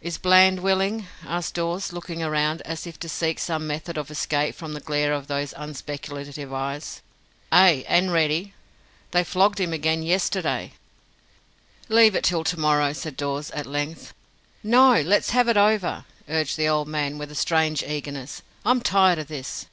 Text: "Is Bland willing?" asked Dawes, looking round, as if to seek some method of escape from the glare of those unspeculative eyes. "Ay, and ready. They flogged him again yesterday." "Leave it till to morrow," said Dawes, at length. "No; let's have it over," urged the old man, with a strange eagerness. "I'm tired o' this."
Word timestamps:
"Is 0.00 0.18
Bland 0.18 0.58
willing?" 0.58 1.06
asked 1.24 1.54
Dawes, 1.54 1.92
looking 1.92 2.18
round, 2.20 2.62
as 2.62 2.84
if 2.84 2.98
to 2.98 3.08
seek 3.08 3.38
some 3.38 3.64
method 3.64 3.96
of 3.96 4.10
escape 4.10 4.56
from 4.56 4.72
the 4.74 4.80
glare 4.80 5.12
of 5.12 5.28
those 5.28 5.54
unspeculative 5.56 6.52
eyes. 6.52 7.00
"Ay, 7.52 7.84
and 7.86 8.12
ready. 8.12 8.54
They 9.12 9.22
flogged 9.22 9.60
him 9.60 9.72
again 9.72 10.02
yesterday." 10.02 10.72
"Leave 11.88 12.16
it 12.16 12.24
till 12.24 12.42
to 12.42 12.58
morrow," 12.58 12.92
said 12.92 13.16
Dawes, 13.16 13.52
at 13.52 13.66
length. 13.66 14.12
"No; 14.64 15.00
let's 15.00 15.30
have 15.30 15.46
it 15.46 15.56
over," 15.56 16.06
urged 16.28 16.56
the 16.56 16.66
old 16.68 16.88
man, 16.88 17.16
with 17.16 17.30
a 17.30 17.36
strange 17.36 17.84
eagerness. 17.84 18.42
"I'm 18.64 18.80
tired 18.80 19.20
o' 19.20 19.22
this." 19.22 19.66